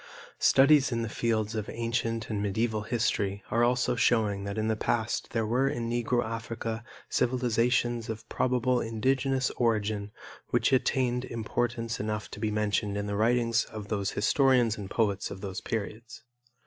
Studies 0.39 0.91
in 0.91 1.03
the 1.03 1.09
fields 1.09 1.53
of 1.53 1.69
ancient 1.69 2.31
and 2.31 2.41
medieval 2.41 2.81
history 2.81 3.43
are 3.51 3.63
also 3.63 3.95
showing 3.95 4.45
that 4.45 4.57
in 4.57 4.67
the 4.67 4.75
past 4.75 5.29
there 5.29 5.45
were 5.45 5.67
in 5.69 5.87
Negro 5.87 6.25
Africa 6.25 6.83
civilizations 7.07 8.09
of 8.09 8.27
probable 8.27 8.81
indigenous 8.81 9.51
origin 9.57 10.09
which 10.47 10.73
attained 10.73 11.25
importance 11.25 11.99
enough 11.99 12.31
to 12.31 12.39
be 12.39 12.49
mentioned 12.49 12.97
in 12.97 13.05
the 13.05 13.15
writings 13.15 13.63
of 13.65 13.89
the 13.89 13.99
historians 13.99 14.75
and 14.75 14.89
poets 14.89 15.29
of 15.29 15.41
those 15.41 15.61
periods. 15.61 16.23